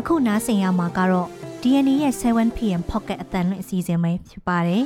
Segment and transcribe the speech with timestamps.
[0.00, 1.28] အခုနားဆင်ရမှာကတော့
[1.62, 4.84] DNA ရဲ့ 7pm pocket အတန်လွင့်အစီအစဉ်ပဲဖြစ်ပါတယ်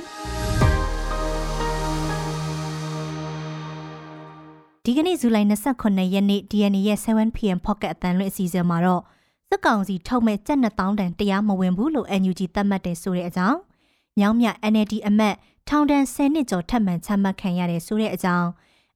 [4.84, 9.02] ဒီကနေ့ဇူလိုင်28ရက်နေ့ DNA ရဲ့ 7pm pocket အတန်လွင့်အစီအစဉ်မှာတော့
[9.48, 13.58] စစ်ကောင်စီထုတ်မဲ့ကြက်2000တန်တရားမဝင်ဘူးလို့ NUG သတ်မှတ်တယ်ဆိုတဲ့အကြောင်း။
[14.18, 15.34] မြောင်းမြ NLD အမတ်
[15.68, 18.48] ထောင်ဒဏ်10နှစ်ကျော်ထပ်မံချမှတ်ခံရတယ်ဆိုတဲ့အကြောင်း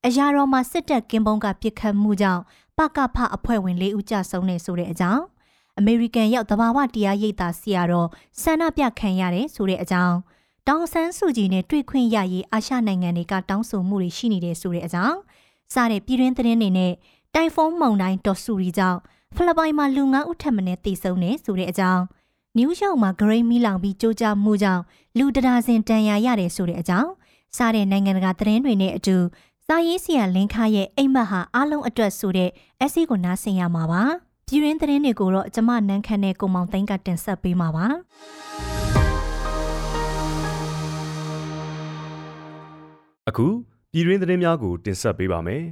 [0.06, 2.42] အရာတော်မှာစစ်တပ်ကင်းပုံးကပြစ်ခတ်မှုကြောင့်
[2.78, 5.22] ပကဖအဖွဲ့ဝင်၄ဦးကြဆုံးနေဆိုတဲ့အကြောင်း
[5.78, 8.08] အမေရိကန်ရောက်တဘာဝတရားရိပ်သာဆရာတော်
[8.42, 10.16] ဆန္ဒပြခံရတယ်ဆိုတဲ့အကြောင်း
[10.66, 15.18] တောင်ဆန်းစုကြည်နဲ့တွေ့ခွင့်ရရေးအာရှနိုင်ငံတွေကတောင်းဆိုမှုတွေရှိနေတယ်ဆိုတဲ့အကြောင်း
[15.74, 16.92] စတဲ့ပြည်တွင်းသတင်းတွေနဲ့
[17.34, 18.98] တိုင်ဖုန်းမုန်တိုင်းတော်ဆူရီကြောင့်
[19.34, 22.02] ဖိလစ်ပိုင်မှာလူငါးဦးထပ်မံတေဆုံးနေဆိုတဲ့အကြောင်း
[22.56, 24.82] နယူးယောက်မှာဂရိမီလောင်ပြီးကြိုးကြားမှုကြောင့်
[25.18, 27.10] လူတရာစင်တန်ရာရတယ်ဆိုတဲ့အကြောင်း
[27.56, 29.16] စားတဲ့နိုင်ငံတကာသတင်းတွေနဲ့အတူ
[29.66, 32.50] စာရေးဆရာလင်းခါရဲ့အိမ်မက်ဟာအားလုံးအတွက်ဆိုတဲ့
[32.82, 34.02] အစီကိုနားဆင်ရမှာပါ
[34.50, 37.86] ပြည်ရင်းသတင်းတွေကိုတော့ကျမနန်းခမ်းနဲ့ကိုမောင်သိန်းကတင်ဆက်ပေးမှာပါ
[43.28, 43.46] အခု
[43.92, 45.64] ပြည်ရင်းသတင်းများကိုတင်ဆက်ပေးပါမယ်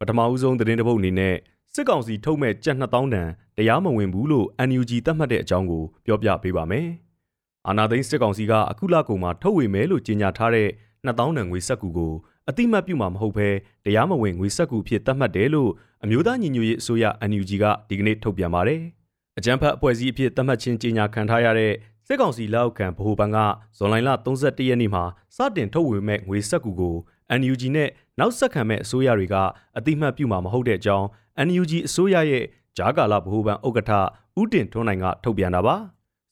[0.00, 1.34] ပထမဦးဆုံးသတင်းတစ်ပုဒ်အနေနဲ့
[1.74, 6.88] စစ်ကောင်စီထုတ်မဲ့ကြက်2000တန်တရားမဝင်ဘူးလို့ NUG သတ်မှတ်တဲ့အကြောင်းကိုပြောပြပေးပါမယ်။
[7.68, 10.68] အာနာသိန်းစစ်ကောင်စီကအခုလကုန်မှာထုတ်ဝေမယ်လို့ကြေညာထားတဲ့
[11.06, 12.12] 2000တန်ငွေစက်ကူကို
[12.48, 13.48] အတိမတ်ပြုမှာမဟုတ်ဘဲ
[13.84, 15.70] တရားမဝင်ငွေစက်ကူဖြစ်သတ်မှတ်တယ်လို့
[16.04, 18.80] အမျိုးသားညီညွတ်ရေးအစိုးရ NUG ကဒီကနေ့ထုတ်ပြန်ပါတယ်။
[19.38, 21.72] အကြံဖတ်အဖွဲ့အစည်းအဖြစ်သတ်မှတ်ခြင်းကြေညာခံထားရတဲ့
[22.06, 23.38] စစ်ကောင်စီလက်အောက်ခံဗဟိုဘဏ်က
[23.76, 23.96] ဇွန်လ
[24.36, 25.04] 31ရက်နေ့မှာ
[25.36, 26.96] စတင်ထုတ်ဝေမဲ့ငွေစက်ကူကို
[27.40, 29.36] NUG နဲ့နောက်ဆက်ခံမဲ့အစိုးရတွေက
[29.78, 31.06] အတိမတ်ပြုမှာမဟုတ်တဲ့အကြောင်း
[31.46, 32.44] NUG အစိုးရရဲ့
[32.76, 33.92] ဂျားကာလဗဟိုဘဏ်ဥက္ကဋ္ဌ
[34.40, 35.76] ဦးတင်ထွန်းနိုင်ကထုတ်ပြန်တာပါ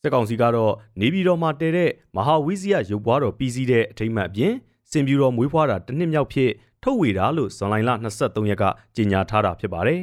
[0.02, 4.54] စစ်ကောင်စီကတော့နေပြည်တော်မှာတည်တဲ့မဟာဝိဇယရုပ်ပွားတော်ပြည်စည်းတဲ့အထိမ်းအမှတ်အပြင်
[4.92, 6.50] စင်ပြူတော်မွေးဖွားတာတစ်နှစ်မြောက်ဖြစ်
[6.82, 7.74] ထုတ်ဝေတာလို့ဇွန်လ
[8.12, 8.64] 23ရက်က
[8.96, 10.02] ကြေညာထားတာဖြစ်ပါတယ်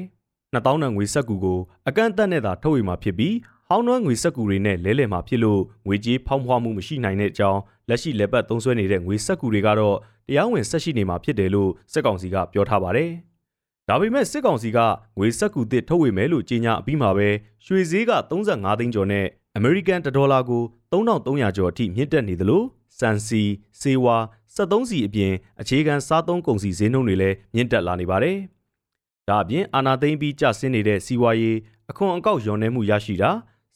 [0.54, 3.36] 2000တန်ငွေစက်ကူကိုအကန့်အသတ်နဲ့သာထုတ်ဝေမှာဖြစ်ပြီး
[3.68, 9.96] ဟောင်းနွမ်းငွေစက်ကူတွေနဲ့လဲလှယ်မှာဖြစ်လို့ငွေကြေးဖောင်းဖွားမှုမရှိနိုင်တဲ့အကြောင်းလက်ရှိလက်ပတ်သုံးစွဲနေတဲ့ငွေစက်ကူတွေကတော့
[10.28, 13.10] တရားဝင်ဆက်ရှိနေမှာဖြစ်တယ်လို့စစ်ကောင်စီကပြောထားပါတယ်။
[13.90, 14.80] ဒါပေမဲ့စစ်ကောင်စီက
[15.18, 17.30] ငွေစက်ကူတစ်ထုတ်ဝေမယ်လို့ကြေညာအပြီးမှာပဲ
[17.66, 19.26] ရွှေဈေးက35သိန်းကျော်နဲ့
[19.56, 22.64] အမေရိကန်ဒေါ်လာကို3300ကျော်အထိမြင့်တက်နေသလို
[23.00, 23.44] စံစီ
[23.82, 24.18] စေဝါ
[24.56, 28.38] 73စီအပြင်အခြေခံစားသုံးကုန်စည်ဈေးနှုန်းတွေလည်းမြင့်တက်လာနေပါတယ်။
[29.30, 31.58] ဒါအပြင်အာနာသိမ့်ပြီးကျဆင်းနေတဲ့စီးပွားရေး
[31.90, 33.32] အခွန်အကောက်လျော်နှဲမှုရရှိတာ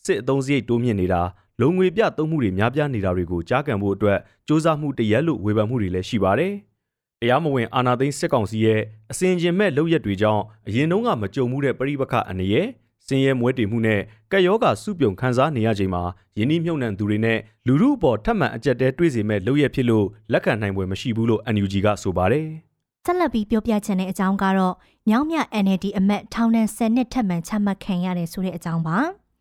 [0.05, 1.21] စစ်အုံစရိတ်တိုးမြင့်နေတာ
[1.61, 6.53] လုံငွေပြသုံးမှုတွေများပြားနေတာတွေကိုကြားကန်ဖို့အတွက်စ조사မှုတရက်လို့ဝေဖန်မှုတွေလည်းရှိပါတယ်။
[7.21, 12.67] တရားမဝင်အာဏာသိမ်းစစ်ကောင်စီရဲ့အစင်ကျင်မဲ့လုပ်ရက်တွေကြောင့်အရင်တုန်းကမကြုံမှုတဲ့ပြိပခအနေရဲ့
[13.07, 14.01] စင်ရဲမွဲတေမှုနဲ့
[14.31, 16.03] ကက်ယောဂါစုပြုံခန်းစားနေရချိန်မှာ
[16.37, 22.47] ယင်းနှိမြုံနှံသူတွေနဲ့လူမှုအပေါ်ထပ်မံအကြက်တဲတွေးစီမဲ့လုပ်ရက်ဖြစ်လို့လက်ခံနိုင်ပွဲမရှိဘူးလို့ NUG ကဆိုပါတယ်။
[23.05, 24.75] ဆက်လက်ပြီးပြောပြချင်တဲ့အကြောင်းကတော့
[25.09, 28.97] ညောင်မြ NLD အမတ်ထောင်ဒဏ်10နှစ်ထပ်မံချမှတ်ခံရတယ်ဆိုတဲ့အကြောင်းပါ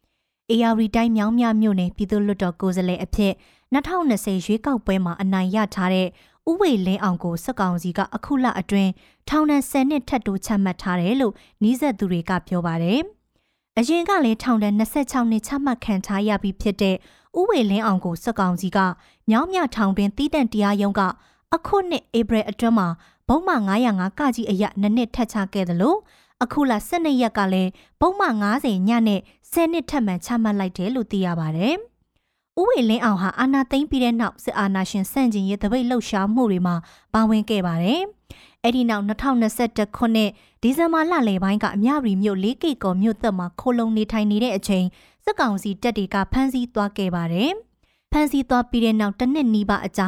[0.51, 3.33] ။AR တိုင်းမြောင်မြမြို့နယ်ပြည်သူ့လွှတ်တော်ကိုယ်စားလှယ်အဖြစ်
[3.75, 6.09] 2020ရွေးကောက်ပွဲမှာအနိုင်ရထားတဲ့
[6.51, 8.91] ဥဝေလင်းအောင်ကိုစက်ကောင်စီကအခုလအတွင်း
[9.29, 13.01] ထောင်ဒဏ်10နှစ်ထပ်တိုးချမှတ်ထားတယ်လို့နီးစပ်သူတွေကပြောပါတယ်။
[13.79, 16.97] အရင်ကလည်းထောင်ဒဏ်26နှစ်ချမှတ်ခံထားရပြီးဖြစ်တဲ့
[17.39, 18.79] ဥဝေလင်းအောင်ကိုစက်ကောင်စီက
[19.31, 21.01] မြောင်းမြထောင်တွင်တီးတန့်တရားရုံးက
[21.55, 22.89] အခုနှစ်ဧပြီအတွင်းမှာ
[23.29, 23.55] ဘုံမှ
[23.89, 25.99] 905ကကြီးအရနှစ်နှစ်ထပ်ချခဲ့တယ်လို့
[26.43, 27.71] အခုလ12ရက်ကလည်း
[28.01, 28.27] ဘုံမှ
[28.59, 29.21] 90ညနဲ့
[29.53, 31.75] 10နှစ်ထပ်မံချမှတ်လိုက်တယ်လို့သိရပါတယ်။
[32.61, 36.75] ဦးဝေလင်းအောင်ဟာအာနာသိမ့်ပြီးတဲ့နောက်စစ်အာဏာရှင်ဆန့်ကျင်ရေးတပိတ်လှုပ်ရှားမှုတွေမှာ
[37.15, 38.03] ပါဝင်ခဲ့ပါတယ်။
[38.65, 40.31] အဲ့ဒီနောက်2021ခုနှစ်
[40.63, 44.87] ဒီဇင်ဘာလလယ်ပိုင်းကအမြရီမြို့လေးကိကော်မြို့သက်မှာခိုလုံနေထိုင်နေတဲ့အချိန်
[45.25, 47.51] စစ်ကောင်စီတပ်တွေကဖမ်းဆီးသွားခဲ့ပါတယ်။
[48.13, 50.07] ဖမ်းဆီးသွားပြီးတဲ့နောက်တစ်နှစ်နီးပါးအကြာ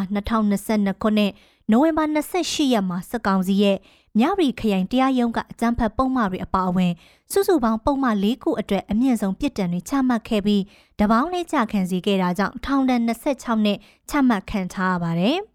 [0.51, 1.33] 2022ခုနှစ်
[1.71, 3.79] နိုဝင်ဘာ28ရက်မှာစစ်ကောင်စီရဲ့
[4.19, 6.93] မြရီခရိုင်တရားရုံးကအကြမ်းဖက်ပုံမှန်တွေအပါအဝင်
[7.33, 10.63] စုစုပေါင်းပုံမှန်၄ခုအတွက်အမြင့်ဆုံးပြစ်ဒဏ်တွေချမှတ်ခဲ့ပြီး
[11.01, 13.79] တပေါင်းလေးကြခံစီခဲ့တာကြောင့်ထောင်ဒဏ်26နှစ်
[14.11, 15.39] ချမှတ်ခံထားရပါတယ်။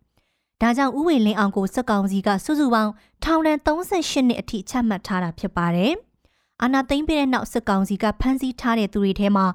[0.61, 2.91] ဒါကြောင့်ဥဝေလင်းအောင်ကိုစက်ကောင်စီကစုစုပေါင်း
[3.23, 5.93] ထောင်ဒဏ်38နှစ်အထိချမှတ်ထားတာဖြစ်ပါတယ်။
[6.61, 9.45] အာနာသိမ့်ပြတဲ့နောက်စက်ကောင်စီကဖမ်းဆီးထားတဲ့သူတွေထဲမှာ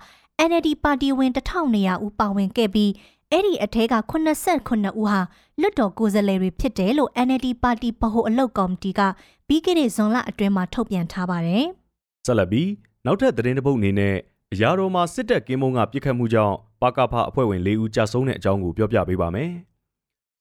[0.49, 2.91] NLD ပါတီဝင်1200ဦးပါဝင်ခဲ့ပြီး
[3.31, 5.19] အဲ့ဒီအထက်က89ဦးဟာ
[5.61, 9.01] လွတ်တော်ကိုယ်စားလှယ်တွေဖြစ်တယ်လို့ NLD ပါတီဗဟိုအလုပ်ကော်မတီက
[9.49, 11.65] ပြီးခဲ့တဲ့ဇွန်လအတွင်းမှာထုတ်ပြန်ထားပါတယ်။
[12.27, 12.69] ဆက်လက်ပြီး
[13.07, 14.15] နောက်ထပ်သတင်းတစ်ပုဒ်အနေနဲ့
[14.53, 19.51] အရာတော်မှာစစ်တပ်ကင်းမုံကပြစ်ခတ်မှုကြောင့်ပါကဖအဖွဲ့ဝင်၄ဦးကြာဆုံးတဲ့အကြောင်းကိုပြောပြပေးပါမယ်။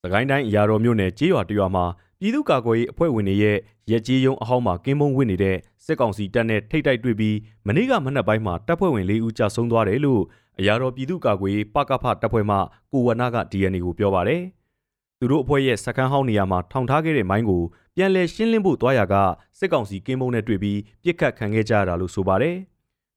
[0.04, 1.84] သခိုင်းတိုင်းအရာတော်မြို့နယ်ကျေးရွာတရွာမှာ
[2.20, 3.56] ပြည်သူ့ကာကွယ်ရေးအဖွဲ့ဝင်တွေရဲ့
[3.90, 10.22] ရက်ကြီးယုံအဟောင်းမှာကင်းမုံဝင်နေတဲ့စစ်ကောင်စီတပ်နဲ့ထိတ်တိုက်တွေ့ပြီးမနေ့ကမနက်ပိုင်းမှာတပ်ဖွဲ့ဝင်၄ဦးကြာဆုံးသွားတယ်လို့
[10.58, 12.56] အရာတော်ပြည်သူ့ကာကွယ်ရေးပကဖတပ်ဖွဲ့မှ
[12.92, 14.42] ကိုဝနာက DNA ကိုပြောပါတယ်။
[15.18, 17.62] သူတို့အဖွဲ့ရဲ့စခန်းဟောင်းနေရာမှာထောင်ထားခဲ့တဲ့မိုင်းကို
[17.96, 19.14] ပြန်လည်ရှင်းလင်းဖို့သွားရာက
[19.58, 22.56] စစ်ကောင်စီကင်းမုံနဲ့တွေ့ပြီးပြစ်ခတ်ခံခဲ့ကြရတာလို့ဆိုပါတယ်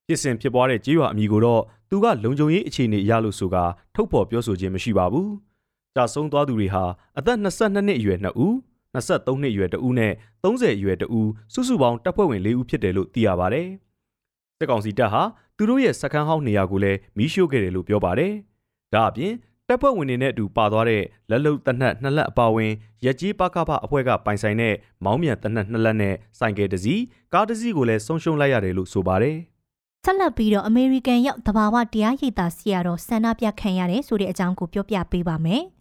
[0.07, 3.55] ဖြစ်စဉ်ဖြစ်ပွားတဲ့ကြေးရွာအမည်ကိုတော့သူကလုံခြုံရေးအခြေအနေအရလို့ဆိုက
[3.95, 5.29] ထုတ်ဖော်ပြောဆိုခြင်းမရှိပါဘူး။
[5.95, 6.83] ကြာဆုံးသွားသူတွေဟာ
[7.18, 8.53] အသက်22နှစ်အရွယ်2ဦး
[8.95, 10.13] 23နှစ်အရွယ်2ဦးနဲ့
[10.44, 13.62] 30အရွယ်2ဦးစုစုပေါင်းတပ်ဖွဲ့ဝင်4ဦးဖြစ်တယ်လို့သိရပါဗျ။
[14.57, 15.21] စစ်ကောင်စီတပ်ဟာ
[15.57, 18.33] သူတို့ရဲ့စခန်းဟောင်းနေရာကိုလည်းမီးရှို့ခဲ့တယ်လို့ပြောပါတယ်။
[18.94, 19.33] ဒါအပြင်
[19.68, 22.71] တပ်ဖွဲ့ဝင်တွေနဲ့အတူပါသွားတဲ့လက်လုံတနက်နှစ်လက်အပါဝင်
[23.06, 24.74] ရက်ကြီးပကပအဖွဲ့ကပိုင်ဆိုင်တဲ့
[25.06, 27.01] မောင်းမြန်တနက်နှစ်လက်နဲ့ဆိုင်ကယ်တစ်စီး
[27.33, 29.38] ကားတစ်စီးကိုလည်းဆုံးရှုံးလိုက်ရတယ်လို့ဆိုပါတယ်။
[30.06, 35.63] ဆက်လက်ပြီးတော့အမေရိကန်ရောက်တဘာဝတရားရိပ်သာစီရတော့ဆန္ဒပြခံရတယ်ဆိုတဲ့အကြောင်းကိုပြောပြပေးပါမယ်။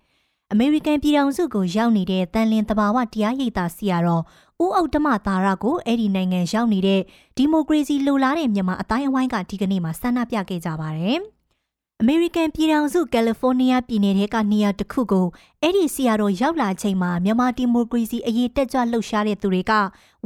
[0.56, 4.22] အမေရိကန်ပြည်ထောင်စုကိုရောက်နေတဲ့တန်လင်းတဘာဝတရားရိပ်သာစီရတော့
[4.64, 7.00] ဦးအုပ်ဓမ္မသာရကိုအဲ့ဒီနိုင်ငံရောက်နေတဲ့
[7.36, 11.18] ဒီမိုကရေစီလိုလားတဲ့မြန်မာအတိုင်းအဝိုင်းကဒီကနေ့မှဆန္ဒပြခဲ့ကြပါတယ်။
[12.00, 15.26] အမေရိကန်ပြည်ထောင်စုကယ်လီဖိုးနီးယားပြည်နယ်ထဲကနေရာတစ်ခုကို
[15.62, 19.72] အဲ့ဒီဆီယာတော်ရောက်လာချိန်မှာမြန်မာဒီမိုကရေစီအရေးတက်ကြွလှုပ်ရှားတဲ့သူတွေက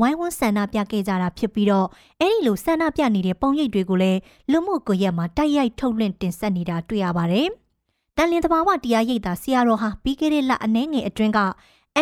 [0.00, 1.86] ဝိုင်းဝန်းဆန္ဒပြခဲ့ကြတာဖြစ်ပြီးတော့
[2.20, 4.18] အဲ့ဒီလိုဆန္ဒပြနေတဲ့ပုံရိပ်တွေကိုလည်း
[4.50, 7.50] လူမှုကွန်ရက်မှာတိုက်ရိုက်ထုတ်လွှင့်တင်ဆက်နေတာတွေ့ရပါတယ်။
[8.20, 11.40] တန်လင်းတဘာဝတရားရိပ်သာဆီယာတော်ဟာပြီးခဲ့တဲ့လအနည်းငယ်အတွင်းက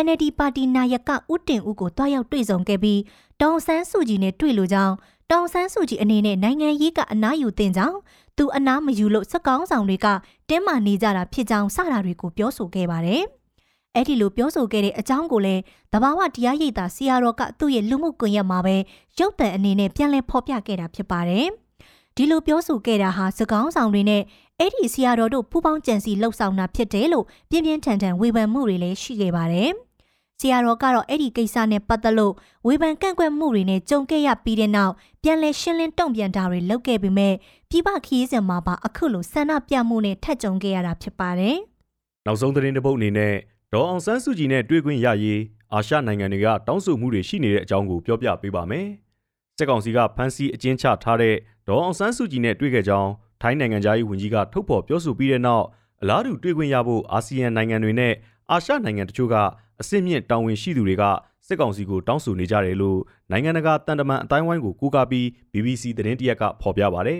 [0.03, 2.99] NLD ပါတီနာယကဦးတင်ဦးကိုတွားရောက်တွေ့ဆုံခဲ့ပြီး
[3.41, 4.93] တောင်ဆန်းစုကြည်နဲ့တွေ့လိုကြောင်း
[5.31, 7.97] တောင်ဆန်းစုကြည်အနေနဲ့နိုင်ငံရေးကအနားယူတင်ကြောင်း
[8.37, 10.07] သူအနားမယူလို့စက်ကောင်းဆောင်တွေက
[10.49, 13.23] တင်းမာနေကြတာဖြစ်ကြောင်းစတာတွေကိုပြောဆိုခဲ့ပါတယ်။
[13.95, 15.61] အဲ့ဒီလိုပြောဆိုခဲ့တဲ့အကြောင်းကိုလည်း
[15.93, 18.75] တဘာဝတရားရိပ်သာဆီယာရောကသူ့ရဲ့လူမှုကွန်ရက်မှာပဲ
[19.19, 21.47] ရုပ်သံအနေနဲ့ပြန်လည်ဖော်ပြခဲ့တာဖြစ်ပါတယ်။
[22.15, 24.23] ဒီလိုပြောဆိုခဲ့တာဟာစကောင်းဆောင်တွေနဲ့
[24.61, 29.71] အဲ့ဒီဆီယာတော်တို့ပူးပေါင်းကြံစီလှုပ်ဆောင်တာဖြစ်တယ်လို့ပြင်းပြင်းထန်ထန်ဝေဖန်မှုတွေလည်းရှိခဲ့ပါတယ်။
[30.39, 32.33] ဆရာတော်ကတော့အဲ့ဒီကိစ္စနဲ့ပတ်သက်လို့
[32.67, 34.93] ဝေဖန်ကန့်ကွက်မှုတွေနဲ့ကြုံခဲ့ရပြီးတဲ့နောက်
[35.23, 37.33] ပြန်လည်ရှင်းလင်းတုံ့ပြန်တာတွေလုပ်ခဲ့ပေမဲ့
[37.69, 41.57] ပြပခီးစဉ်မှာပါအခုလိုဆန္ဒပြမှုနဲ့ထက်ကြုံခဲ့ရတာဖြစ်ပါတယ်။
[42.25, 43.33] နောက်ဆုံးသတင်းတစ်ပုဒ်အနေနဲ့
[43.73, 45.41] ဒေါ်အောင်ဆန်းစုကြည်နဲ့တွေ့ခွင့်ရရေး
[45.73, 48.87] အာရှနိုင်ငံတွေကတောင်းဆိုမှုတွေရှိနေတဲ့အကြောင်းကိုပြောပြပေးပါမယ်။
[49.57, 51.35] စစ်ကောင်စီကဖမ်းဆီးအကျဉ်းချထားတဲ့
[51.67, 53.11] ဒေါ်အောင်ဆန်းစုကြည်နဲ့တွေ့ခဲ့ကြောင်း
[53.41, 55.65] ထိုင်းနိုင်ငံသားရေးဝန်ကြီးကထုတ်ဖော်ပြောဆိုပြီးတဲ့နောက်
[56.01, 58.13] အလားတူတွေ့ခွင့်ရဖို့အာဆီယံနိုင်ငံတွေနဲ့
[58.51, 59.35] အာရှနိုင်ငံတချို့က
[59.81, 61.03] အစစ်မြင့်တာဝန်ရှိသူတွေက
[61.47, 62.99] စစ်ကောင်စီကိုတောင်းဆိုနေကြတယ်လို့
[63.31, 67.15] နိုင်ငံတကာတန်တမန်အတိုင်းဝိုင်းကိုကူးကားပြီး BBC သတင်းတရက်ကဖော်ပြပါဗျ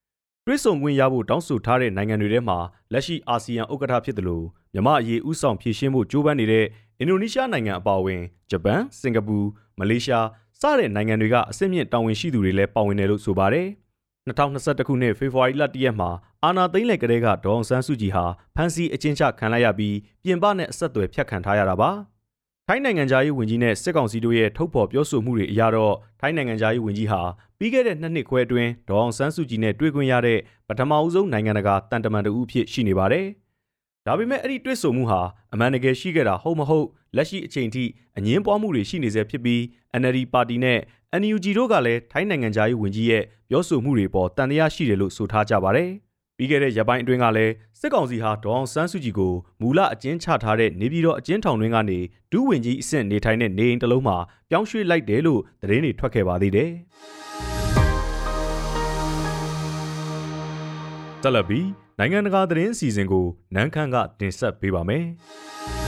[0.46, 2.58] ။တွဲဆုံခွင့်ရဖို့တောင်းဆိုထားတဲ့နိုင်ငံတွေထဲမှာ
[2.92, 4.44] လက်ရှိအာဆီယံဥက္ကဋ္ဌဖြစ်တယ်လို့
[4.74, 6.66] မြမအရေးဥဆောင်ဖြည့်ရှင်းဖို့ကြိုးပမ်းနေတဲ့
[6.98, 8.20] အင်ဒိုနီးရှားနိုင်ငံအပါအဝင်
[8.50, 9.36] ဂျပန်၊စင်ကာပူ၊
[9.78, 10.26] မလေးရှား
[10.60, 13.68] စတဲ့နိုင်ငံတွေကအစစ်မြင့်တာဝန်ရှိသူတွေလည်းပါဝင်တယ်လို့ဆိုပါတယ်။
[14.28, 16.10] 2021ခုနှစ်ဖေဖော်ဝါရီလ1ရက်မှာ
[16.44, 18.24] အာနာသိန်းလက်ကလေးကဒေါအောင်ဆန်းစုကြည်ဟာ
[18.54, 21.90] ဖမ်းဆီးအကျဉ်းချခံလိုက်ရပြီးပြင်ပနဲ့အဆက်အသွယ်ဖြတ်ခံထားရတာပါ။
[22.66, 27.20] ထိုင်းနိုင်ငံသားရေးဝန်ကြီးနဲ့စစ်ကောင်စီတို့ရဲ့ထုတ်ဖော်ပြောဆိုမှုတွေအရတော့ထိုင်းနိုင်ငံသားရေးဝန်ကြီးဟာ
[27.58, 30.38] ပြီးခဲ့တဲ့နှစ်နှစ်ခွဲအတွင်းဒေါအောင်ဆန်းစုကြည်နဲ့တွေ့ခွင့်ရတဲ့
[30.68, 33.26] ပထမအဦးဆုံးနိုင်ငံတကာတန်တမန်တဦးဖြစ်ရှိနေပါတယ်။
[34.06, 35.20] ဒါပေမဲ့အဲ့ဒီတွေ့ဆုံမှုဟာ
[35.52, 36.86] အမှန်တကယ်ရှိခဲ့တာဟုတ်မဟုတ်
[37.16, 37.84] လက်ရှိအချိန်ထိ
[38.16, 39.60] အငင်းပွားမှုတွေရှိနေဆဲဖြစ်ပြီး
[40.00, 40.78] NLD ပါတီနဲ့
[41.20, 45.90] NUG တို့ကလည်းထိုင်းနိုင်ငံသားရေးဝန်ကြီးရဲ့ပြောဆိုမှုတွေပေါ်တန်တရားရှိတယ်လို့ဆိုထားကြပါတယ်။
[46.36, 51.98] ပြီးခဲ့တဲ့ရက်ပိုင်းအတွင်းကလည်းစစ်ကောင်စီဟာဒေါအောင်ဆန်းစုကြည်ကိုမူလအကျဉ်းချထားတဲ့နေပြည်တော်အကျဉ်းထောင်တွင်းကနေ
[52.32, 54.16] ဒုဝန်ကြီးအဆင့်နေထိုင်တဲ့နေအိမ်တစ်လုံးမှာ
[54.50, 56.70] ပြောင်းရွှေ့လိုက်တယ်လို့သတင်းတွေထွက်ခဲ့ပါသေးတယ်။
[61.22, 61.66] တက်လက်ပြီး
[61.98, 65.04] နိုင်ငံတကာသတင်းအစီအစဉ်ကိုနန်းခမ်းကတင်ဆက်ပေးပါမယ်။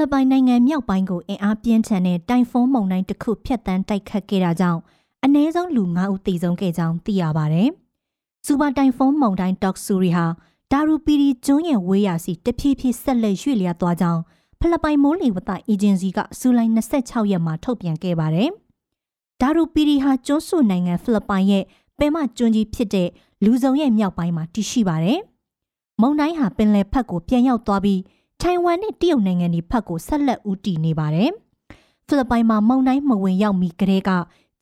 [0.00, 4.80] လစ်ပိုင်နိုင်ငံမြောက်ပိုင်းကိုအင်အားပြင်းထန်တဲ့တိုင်ဖုန်းမုန်တိုင်းတစ်ခုဖျက်ဆီးတိုက်ခတ်ခဲ့တာကြောင့်
[5.24, 7.64] အနည်းဆုံးလူ9ဦးသေဆုံးခဲ့ကြောင်းသိရပါဗျ။
[8.46, 10.26] စူပါတိုင်ဖုန်းမုန်တိုင်းဒေါက်ဆူရီဟာ
[10.72, 14.20] ဒါရူပီရီကျွန်းရဲ့ဝေးရာစီတဖြည်းဖြည်းဆက်လက်ရွေ့လျားသွားကြောင်း
[14.60, 18.50] ဖိလစ်ပိုင်မိုးလေဝသအေဂျင်စီကဇူလိုင်26ရက်မှာထုတ်ပြန်ခဲ့ပါတယ်။
[19.40, 21.64] ဒါရူပီရီဟာကျွန်းစုနိုင်ငံဖိလစ်ပိုင်ရဲ့
[21.98, 23.08] ပင်မကျွန်းကြီးဖြစ်တဲ့
[23.44, 25.20] လူစုံရဲ့မြောက်ပိုင်းမှာတည်ရှိပါတယ်။
[26.00, 28.00] မုန်တိုင်းဟာပင်လယ်ဖက်ကိုပြန်ရောက်သွားပြီး
[28.42, 31.30] ထိုင်ဝမ်နဲ့တရုတ်နိုင်ငံတွေဖက်ကိုဆက်လက်ဦးတည်နေပါတယ်။
[32.06, 34.10] ဖိလစ်ပိုင်မှာမုန်တိုင်းမဝင်ရောက်မီကတည်းက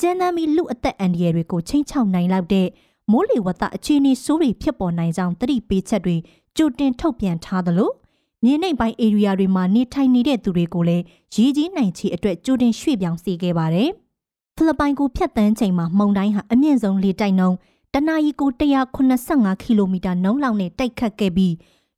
[0.00, 2.66] ကျန်းမ်းပြီးလူအသက်အန္တရာယ်တွေကိုချိန်ချောက်နိုင်လောက်တဲ့
[3.10, 6.16] မိုးလေဝသအခြေအနေဆိုးတွေဖြစ်ပေါ်နိုင်ကြောင်းသတိပေးချက်တွေ
[6.56, 7.90] ကြိုတင်ထုတ်ပြန်ထားသလို
[8.44, 11.04] မြေနိမ့်ပိုင်း area တွေမှာနေထိုင်နေတဲ့သူတွေကိုလည်း
[11.34, 13.90] ရည်ကြီးနိုင်ချေအတွက်ကြိုတင်ရွှေ့ပြောင်းစေခဲ့ပါတယ်။
[14.56, 17.56] ဖိလစ်ပိုင်ကိုဖျက်ဆီးချိန်မှာမုန်တိုင်းဟာအမြင့်ဆုံးလေတိုက်နှုန်း
[17.94, 18.50] တနအီကို
[19.06, 21.54] 185ကီလိုမီတာနှုန်းလောက်နဲ့တိုက်ခတ်ခဲ့ပြီး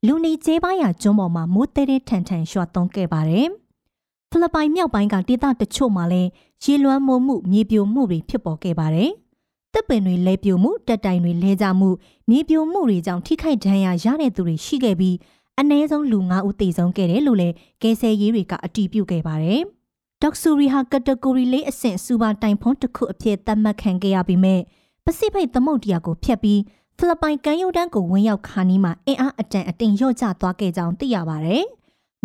[0.07, 3.47] လူနေကျေးပါးရာကျွန်းပေါ်မှာမိုးတဲတဲထန်ထန်ရွှာသွန်းခဲ့ပါတယ်။
[4.31, 6.31] ဖိလစ်ပိုင်မြောက်ပိုင်းကဒေသတချို့မှာလည်း
[6.65, 9.11] ရေလွှမ်းမိုးမှုမြေပြိုမှုတွေဖြစ်ပေါ်ခဲ့ပါတယ်။
[9.73, 11.89] တပ်ပင်တွေလဲပြိုမှုတက်တိုင်တွေလဲကျမှု
[12.31, 15.17] မြေပြိုမှုတွေကြောင့်ထိခိုက်ဒဏ်ရာရတဲ့သူတွေရှိခဲ့ပြီး
[15.59, 19.61] အနည်းဆုံးလူ9ဦးသေဆုံးခဲ့တယ်လို့လည်းကယ်ဆယ်ရေးတွေကအတည်ပြုခဲ့ပါတယ်။
[20.23, 24.57] ဒေါက်ဆူရီဟာကတဂိုရီလေးအဆင့်စူပါတိုင်ဖုန်းတစ်ခုအဖြစ်သတ်မှတ်ခံခဲ့ရပြီးမြဲ
[25.05, 26.61] ပစိဖိတ်သမုဒ္ဒရာကိုဖျက်ပြီး
[27.01, 31.57] ဖိလစ်ပိုင်ကမ်းရိုးတန်းကိုဝင်ရောက်ခါနီးမှာအင်အားအတန်အတင်လျော့ကျသွားခဲ့ကြောင်းသိရပါဗျ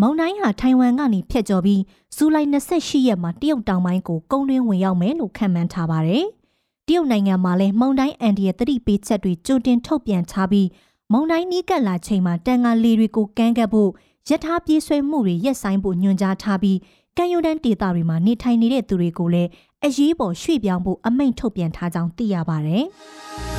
[0.02, 1.82] မုန်တိုင်းဟာထိုင်ဝမ်ကနေဖြတ်ကျော်ပြီး
[2.16, 6.26] ဇူလိုင်28ရက်မှာတရုတ်တောင်ပိုင်းကိုကုန်းတွင်းဝင်ရောက်မယ်လို့ခန့်မှန်းထားပါတယ်။
[6.88, 10.68] တရုတ်နိုင်ငံမှာလည်းမုန်တိုင်းအန်ဒီရဲ့တတိပေးချက်တွေကြိုတင်ထုတ်ပြန်ထားပြီး
[11.12, 13.90] မုန်တိုင်းနီးကပ်လာချိန်မှာတန်ငါလေတွေကိုကမ်းကပ်ဖို့
[14.30, 16.78] ရထားပြေးဆွဲမှုတွေရက်ဆိုင်ဖို့ညွှန်ကြားထားပြီး
[17.18, 19.50] ကံယူတန်းဒေသတွေမှာနေထိုင်နေတဲ့သူတွေကိုလည်း
[19.86, 22.86] အရေးပေါ်ရွှေ့ပြောင်းဖို့အမိန့်ထုတ်ပြန်ထားကြောင်းသိရပါတယ်။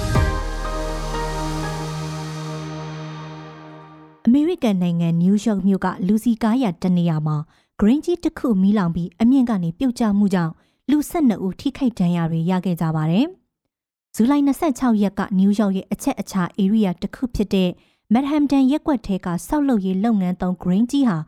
[4.27, 7.37] အမေရိကန်နိုင်ငံနယူးယောက်မြို့ကလူစီကားရတနေရာမှာ
[7.81, 10.53] ဂရင်းကြီးတစ်ခုမီးလောင်ပြီးအမြင့်ကနေပြုတ်ကျမှုကြောင့်
[10.91, 13.27] လူ12ဦးထိခိုက်ဒဏ်ရာတွေရခဲ့ကြပါတယ်။
[14.15, 17.71] ဇူလိုင်26ရက်ကနယူးယောက်ရဲ့အချက်အခြာ area တစ်ခုဖြစ်တဲ့
[18.13, 21.19] မက်ဟမ်တန်ရက်ကွက်ထဲကဆောက်လုပ်ရေးလုပ်ငန်းသုံးဂရင်းကြီးဟာ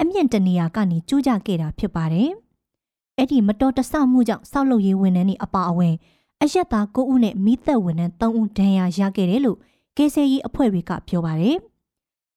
[0.00, 2.30] အမြင့်တနေရာကနေကျိုးကျခဲ့တာဖြစ်ပါတယ်။
[3.16, 5.94] အဲ့ဒီမတော်တဆမှုကြောင့်ဆောက်လုပ်ရေးဝန်ထမ်းတွေအပါအဝင်
[6.42, 9.58] အရက်သား9ဦးနဲ့မိသက်ဝန်ထမ်း3ဦးဒဏ်ရာရခဲ့တယ်လို့
[9.96, 11.58] ကေဆေးကြီးအဖွဲ့တွေကပြောပါတယ်။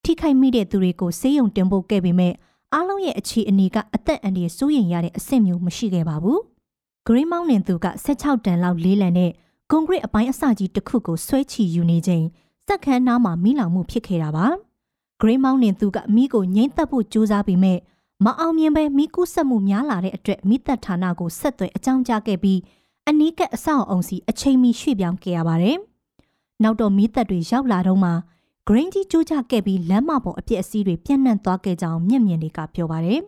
[0.04, 2.34] ထိခိုက်မိတဲ့သူတွေကိုဆေးရုံတင်ပို့ခဲ့ပေမဲ့
[2.74, 6.40] အားလုံးရဲ့အခြေအနေကအသက်အန္တရာယ်စိုးရိမ်ရတဲ့အဆင့်မျိုးမရှိခဲ့ပါဘူး။
[7.08, 9.32] Green Mountain သူက16တန်လောက်လေးလံတဲ့
[9.72, 12.26] ကွန်ကရစ်အပိုင်းအစကြီးတစ်ခုကိုဆွဲချီယူနေချိန်
[12.68, 14.46] စက်ခန်းနားမှာမိလောင်မှုဖြစ်ခဲ့တာပါ။
[15.22, 17.80] Green Mountain သူကမိကိုငိမ့်သက်ဖို့ကြိုးစားပေမဲ့
[18.26, 22.60] မအောင်မြင်ပဲမိကူးဆက်မှုများလာတဲ့အတွက်မိသက်ဌာနကိုဆက်သွယ်အကြောင်းကြားခဲ့ပြီး
[23.10, 25.78] အနီးကပ်အဆောက်အုံစီအချိန်မီရွှေ့ပြောင်းခဲ့ရပါတယ်။
[26.64, 28.12] နောက်တော့မိသက်တွေရောက်လာတော့မှ
[28.70, 33.20] grain ကြီးကျိုးကျခဲ့ပြီးလမ်းမပေါ်အပြစ်အစည်းတွေပြန့်နှံ့သွားခဲ့ကြောင်းမျက်မြင်တွေကပြောပါတယ်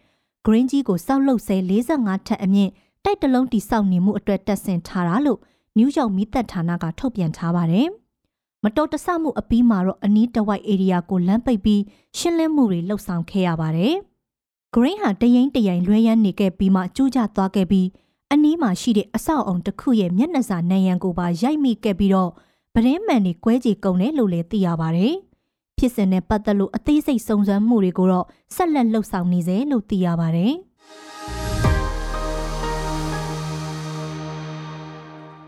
[0.46, 2.70] ။grain ကြီးကိုစောက်လုပ်ဆဲ45ထပ်အမြင့်
[3.04, 5.38] တိုက်တလုံးတိစောက်နေမှုအတွက်တက်ဆင်ထားတာလို့
[5.76, 7.88] နယူးယောက်မိသက်ဌာနကထုတ်ပြန်ထားပါတယ်။
[8.64, 11.82] မတော်တဆမှုအပြီးမှာတော့အနီးတဝိုက် area ကိုလမ်းပိတ်ပြီး
[12.18, 13.94] ရှင်းလင်းမှုတွေလှုပ်ဆောင်ခဲ့ရပါတယ်။
[14.74, 17.86] grain ဟာတရင်တရင်လွှဲရမ်းနေခဲ့ပြီးမှကျိုးကျသွားခဲ့ပြီး
[18.32, 22.30] အနီးမှာရှိတဲ့အဆောက်အုံတစ်ခုရဲ့မျက်နှာစာနံရံကိုပါရိုက်မိခဲ့ပြီးတော့
[22.76, 25.14] ပရင်းမှန်တွေကွဲကြေကုန်တယ်လို့လည်းသိရပါတယ်။
[25.78, 30.52] ဖြစ်စဉ်နဲ့ပတ်သက်လို့အသေးစိတ်စုံစမ်းမှုတွေကိုတော့ဆက်လက်လှုပ်ဆောင်နေစေလို့သိရပါတယ်။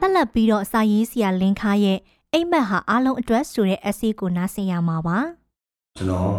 [0.01, 1.99] တက်လက်ပြီးတော့စာရေးဆရာလင်းခါရဲ့
[2.33, 5.19] အိမ်မက်ဟာအားလုံးအတွက်ဆိုတဲ့ essay ကိုနားဆင်ရမှာပါ။
[5.99, 6.31] ကျွန်တော်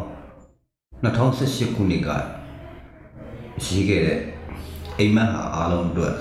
[1.04, 2.10] 2018ခုနှစ်က
[3.66, 4.20] ရေးခဲ့တဲ့
[5.00, 6.14] အိမ်မက်ဟာအားလုံးအတွက်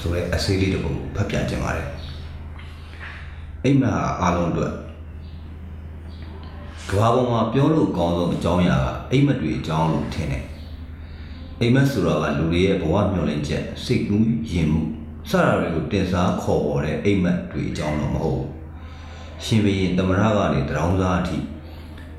[0.00, 1.97] ဆိုတဲ့ essay လေးတစ်ပုဒ်ဖတ်ပြချင်ပါတယ်
[3.64, 4.74] အိမ်မက်ဟာအားလုံးအတွက်
[6.90, 10.44] ကဘာပေါ်မှာပြောလို့ကောင်းဆုံးအကြောင်းအရာကအိမ်မက်တွေအကြောင်းလို့ထင်တယ်
[11.60, 14.82] အိမ်မက်ဆိုတာကလူတွေရဲ့ဘဝမျှော်လင့်ချက်စိတ်ကူးယဉ်မှု
[15.30, 18.48] စတာတွေကိုတင်စားခေါ်ပေါ်တဲ့အိမ်မက်တွေအကြောင်းတော့မဟုတ်ဘူး
[19.44, 21.36] ရှင်ဘရင်တမရကနေတရောင်းစားအထိ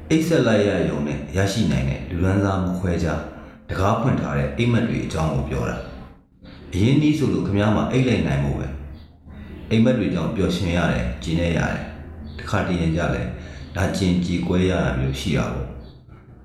[0.09, 3.07] အိတ်ဆက်လိုက်ရယုံနဲ့ရရှိနိုင်တဲ့လူရန်စားမခွဲကြ
[3.69, 5.77] တကားဖွင့်ထားတဲ့အိမ်မက်တွေအကြောင်းကိုပြောတာ
[6.73, 8.67] အရင်နည်းဆိုလို့ခမားမှာအိတ်လိုက်နိုင်မှုပဲ
[9.71, 11.85] အိမ်မက်တွေကြောင့်ပျော်ရွှင်ရတယ်ကျင်းနေရတယ်
[12.39, 13.21] တခါတည်းရင်ကြလဲ
[13.75, 15.65] ဒါကျင်ကြည်ကွဲရတာမျိုးရှိတာပေါ့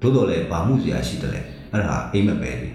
[0.00, 1.40] သို့တော်လည်းဘာမှုစရာရှိတယ်လဲ
[1.73, 2.69] အဲ့ဒါအိမ်မက်ပဲလေ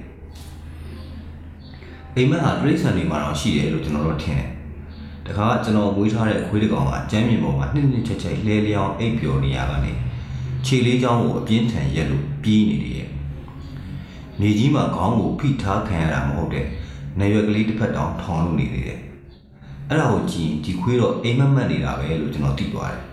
[2.15, 4.49] အိမ်မက်ဟာတိရစ္ဆာန်တွေမှာတော့ရှိတယ်လို့ကျွန်တော်တို့ထင်တယ်
[5.27, 9.91] တခါကျွန်တော်မွေးထားတဲ့အခွေးတစ်ကောင်ကကျမ်းမြေပေါ်မှာနှစ်နှစ်ချက်ချက်လဲလျောင်းအိပ်ပျော်နေရကနေ
[10.65, 13.09] ခြေလေးချောင်းကိုအပြင်းထန်ရက်လို့ပြေးနေတယ်ရဲ့
[14.41, 16.65] နေကြီးမှာခေါင်းကိုဖိထားခံရတာမဟုတ်တဲ့
[17.19, 18.99] နေရွက်ကလေးတစ်ဖက်တောင်ထောင်လို့နေသေးတယ်
[19.89, 23.03] အဲ့ဒါကိုကြည့်ဒီခွေးတော့အိမ်မက်မက်နေတာပဲလို့ကျွန်တော်သိသွားတယ်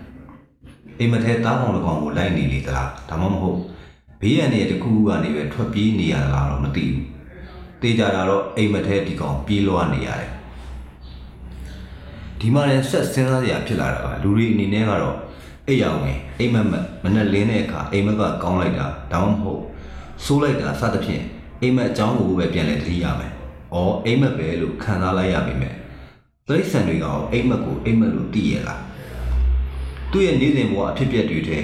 [0.99, 3.57] အိမ်မထဲတားကောင်တစ်ကောင်ကိုလိုက်နေလေသလားဒါမှမဟုတ်
[4.21, 7.05] ဘေးရန်နေတခုခုကနေပဲထွက်ပြေးနေရတာလားတော့မသိဘူး
[7.81, 10.29] တေးကြတာတော့အိမ်မထဲဒီကောင်ပြေးလွှားနေရတယ်
[12.39, 15.17] ဒီမှာလည်းဆက်စဉ်းစားစရာဖြစ်လာတာကလူတွေအနေနဲ့ကတော့
[15.67, 19.61] အိပ်ရဝင်အိမ်မက်မက်မနဲ့လင်းတဲ့အခါအိမ်မက်ကကောင်းလိုက်တာဒါမှမဟုတ်
[20.23, 21.23] ဆိုးလိုက်တာစသဖြင့်
[21.61, 23.31] အိမ်မက်အကြောင်းကိုပဲပြန်လဲသတိရမယ်။
[23.73, 25.76] အော်အိမ်မက်ပဲလို့ခံစားလိုက်ရပြီမဲ့
[26.49, 28.81] တိရစ္ဆာန်တွေကအိမ်မက်ကိုအိမ်မက်လို့သိရလား
[30.11, 31.59] သူ့ရဲ့နေစဉ်ဘဝအဖြစ်အပျက်တွေထဲ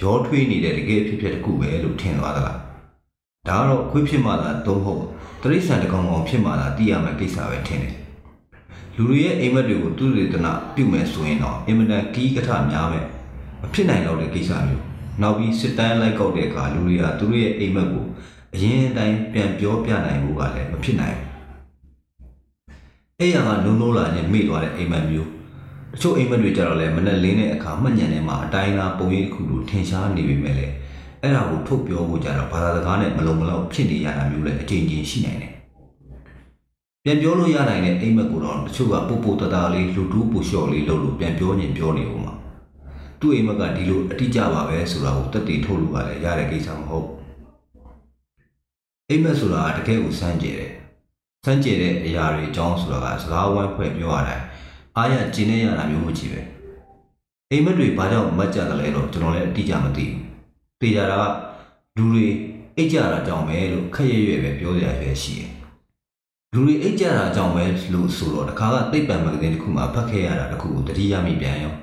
[0.00, 2.58] ရောထွေးနေတဲ့တကယ်အဖြစ်အပျက်တစ်ခုပဲလို့ထင်သွားသလား
[3.48, 5.02] ဒါကတော့ခွေးဖြစ်မှသာသုံးဖို့
[5.42, 7.94] တိရစ္ဆာန်တကောင်ကောင်ဖြစ်မှသာသိရမယ့်ကိစ္စပဲထင်တယ်
[8.96, 13.06] လူတွေရဲ့အိမ်မက်တွေကိုသူတွေတနာပြုမယ်ဆိုရင်တော့အင်မတန်ကီးကထများမယ်
[13.60, 14.84] မဖြစ်နိုင်တော့တဲ့ကိစ္စမျိုး
[15.22, 18.06] နောက်ပြီးစစ်တမ်းလိုက်ကောက်တဲ့အခါလူတွေကသူတို့ရဲ့အိမ်မက်ကို
[18.54, 21.29] အရင်အတိုင်းပြန်ပြောပြနိုင်ဖို့ကလည်းမဖြစ်နိုင်ဘူး
[23.22, 25.30] အဲ့ရကနုံနိုးလာနဲ့မေ့သွားတဲ့အိမ်မက်မျိုး
[25.92, 30.74] တချို့အိမ်မက်တွေကြတော့လဲမနဲ့လင်းတဲ့အခါမှတ်ညံထဲမှာအတိုင်းသားပုံရိပ်တစ်ခုလိုထင်ရှားနေပေမဲ့လည်း
[31.22, 35.52] အဲ့ဒါကိုထုတ်ပြောဖို့ကြတော့ဘာသာစကားနဲ့မလုံမလောက်ဖြစ်နေရတာမျိုးလည်းအချိန်ချင်းရှိနိုင်တယ်
[37.04, 42.34] ပြန်ပြောလို့ရနိုင်တဲ့အိမ်မက်ကိုတော့တချို့ကပို့ပို့တတာလေးလူတူးပူလျှော့လေးလုပ်လို့ပြန်ပြောရင်ပြောနေဦးမှာ
[43.20, 47.08] သူ့အိမ်မက်ကဒီလိုအတိအကျပါပဲဆိုတာကိုတက်တည်ထုတ်လို့ပါလေရတဲ့ကိစ္စမဟုတ်
[49.08, 50.69] အိမ်မက်ဆိုတာတကယ်ကိုစမ်းကြဲတယ်
[51.44, 54.44] စမ်းကြဲတဲ့အရာတွေအကြောင်းဆိုတာကစကားဝိုင်းဖွဲ့ပြောရတိုင်း
[54.96, 56.40] အားရကျင်းနေရတာမျိုးမကြည့်ပဲ
[57.50, 60.20] အိမ်မက်တွေဘာကြောင့်မတ်ကြတယ်လဲတော့ကျွန်တော်လည်းအတိအကျမသိဘူး
[60.80, 61.24] သိကြတာက
[61.96, 62.26] လူတွေ
[62.76, 65.50] အိတ်ကြတာကြောင့်ပဲလို့ခက်ရရွယ်ပဲပြောကြရပဲရှိတယ်
[66.52, 71.74] လူတွေအိတ်ကြတာကြောင့်ပဲလို့ဆိုတော့တခါကသိပ္ပံမဂ္ဂဇင်းတစ်ခုမှာဖတ်ခဲ့ရတာတစ်ခုကိုတတိယမိပြန်ရော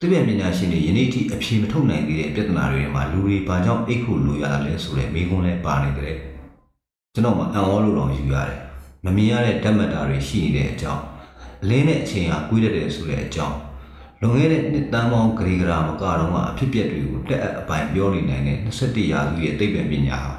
[0.00, 6.16] သိပ္ပံပညာရှင်တွေယနေ့ထိအဖြေမထုတ်နိုင်သေးတဲ့ပြဿနာတွေမှာလူတွေဘာကြောင့်အိတ်ဖို့လိုရတာလဲဆိုတဲ့မိကွန်းလဲပါနေတယ်
[7.14, 8.63] ကျွန်တော်မှအံ့ဩလို့တော့ယူရတယ်
[9.04, 11.02] မမြင်ရတဲ့ဓာတ်မတာတွေရှိနေတဲ့အကြောင်း
[11.62, 13.56] အလင်းနဲ့အချိန်ဟာကွေးတတ်တယ်ဆိုတဲ့အကြောင်း
[14.20, 20.32] လွန်ခဲ့တဲ့နှစ်တန်းပေါင်းဂရီဂရာမကတော့မှအဖြစ်ပြက်တွေကိုတက်အပ်အပိုင်ပြောနေနိုင်တဲ့21ရာစုရဲ့သိပ္ပံပညာဟာ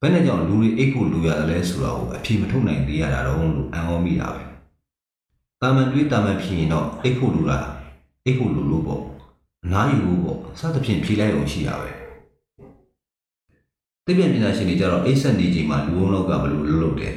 [0.00, 4.42] ဘယ်နဲ့ကြောင့်လူတွေအိတ်ဖို့လိုရတယ်လဲဆိုတာကိုအဖြေမထုတ်နိုင်သေးရတာတော့လို့အံ့ဩမိတာပဲ
[5.60, 7.58] တာမန်တွေးတာမန်ဖြစ်ရင်တော့အိတ်ဖို့လိုတာ
[8.24, 9.02] အိတ်ဖို့လိုလို့ပေါ့
[9.64, 11.90] အနားယူဖို့ပေါ့စသဖြင့်ဖြေလိုက်အောင်ရှိရပဲ
[14.06, 17.14] သိပ္ပံပညာရှင်တွေကြတော့အိတ်ဆက်နေချိန်မှာလူအုံလောက်ကဘယ်လိုလုပ်လုပ်တယ်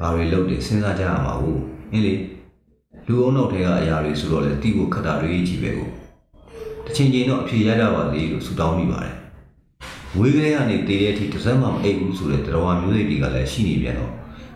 [0.00, 1.60] ဘာတွေလုပ်တယ်စဉ်းစားကြရမှာဟုတ်
[1.92, 2.14] အင်းလေ
[3.06, 5.88] လူအုံနောက်ထဲကအရာတွေဆိုတော့လေတီးဖို့ခက်တာတွေကြီးပဲကို
[6.84, 9.14] တစ်ချိန်ချိန်တော့အဖြေရကြပါစေလို့ဆုတောင်းမိပါတယ်
[10.18, 14.12] ဝေးကလေးကနေတည်တဲ့အထိတစ်စက်မှမအိပ်ဘူးဆိုတဲ့တရားမျိုးစိတ်တွေကလည်းရှိနေပြန်တော့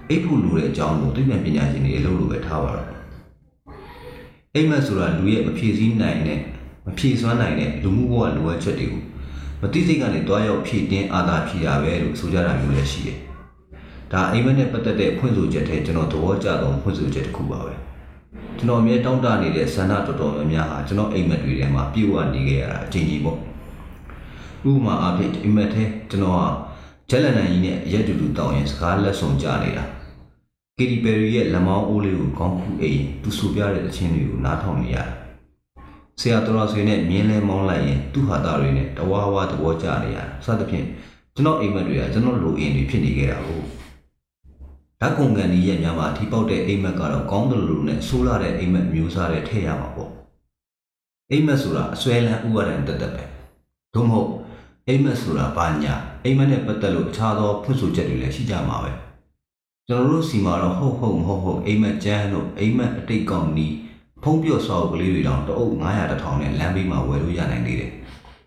[0.08, 2.88] အိပ်ဖို့လိုတဲ့အကြောင်းကိုသိပ္ပံပညာရှင်တွေအလုပ်လိုပဲထားပါတော့
[4.54, 6.38] အိမ်မက်ဆိုတာလူရဲ့မဖြည့်ဆည်းနိုင်တဲ့
[6.86, 9.02] မဖြည့်စွမ်းနိုင်တဲ့လူမှုဘဝလိုအပ်ချက်တွေကို
[9.60, 13.18] မသိစိတ်ကနေတွားရောက်ဖြည့်တင်းအာသာဖြည့်ရပဲလို့ဆိုကြတာမျိုးလည်းရှိတယ်။
[14.14, 17.74] ဒါအိမ်မက်နဲ့ပတ်သက်တဲ့ဖွင့်ဆိုချက်ထဲကျွန်တော်သဘောကျသောဖွင့်ဆိုချက်တစ်ခုပါပဲ။
[18.58, 23.38] ကျွန်တော်အမြဲတောင်းတနေတဲ့ဆန္ဒတော်တော်များများဟာကျွန်တော်အိမ်မက်တွေထဲမှာပြည့်ဝနေခဲ့ရတာအချိန်ကြီးပေါ့။
[24.70, 26.46] ဥပမာအားဖြင့်အိမ်မက်ထဲကျွန်တော်ဟာ
[27.10, 29.84] ဂျက်လန်နန်ကြီးနဲ့ရက်တူတူတောင်းရင်စကားလက်ဆောင်ကြနေတာ။
[30.78, 35.08] ကီတီပယ်ရီရဲ့လက်မောင်းအိုးလေးကိုကောင်းခုအိမ်သူဆိုပြတဲ့အချင်းတွေကိုနားထောင်နေရတယ်။
[36.20, 40.86] ဆရာတော်ဆွေနဲ့မြင်းလဲမောင်းလိုက်ရင်သူ့ဟာသားတွေနဲ့တဝါဝါသဘောကျနေရတာစသဖြင့်
[41.34, 43.62] ကျွန်တော်အိမ်မက်တွေကကျွန်တော်လိုအင်တွေဖြစ်နေခဲ့တာကို
[45.00, 50.10] ဓာတ်ကုန်ကန်ကြီးရဲ့ညမှာထိပေါက်တဲ့အိမ်မက်ကတော့ကောင်းတယ်လို့နဲ့ဆိုးလာတဲ့အိမ်မက်မျိုးစားတဲ့ထည့်ရမှာပေါ့
[51.30, 53.24] အိမ်မက်ဆိုတာအစွဲလန်းဥပါဒံတက်တက်ပဲ
[53.94, 54.30] သို့မဟုတ်
[54.88, 58.90] အိမ်မက်ဆိုတာဘာညာအိမ်မက်နဲ့ပတ်သက်လို့အခြားသောဖွင့်ဆိုချက်တွေလည်းရှိကြမှာပဲ
[59.88, 63.74] ကျွန်တော်တို့စီမှာတော့ဟုတ်ဟုတ်မဟုတ်ဟုတ်အိမ်မက်ကျန်းလို့အိမ်မက်အတိတ်ကောင်နီး
[64.22, 67.92] ဖုံးပြော့ဆောက်ကလေးတွေတောင်တအုပ်900တထောင်နဲ့လမ်းဘေးမှာဝယ်လို့ရနိုင်သေးတယ်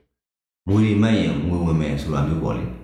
[0.68, 2.66] ။ငွေတွေမဲ့ရင်ငွေဝင်မယ်ဆိုတာမျိုးပေါ့လေ။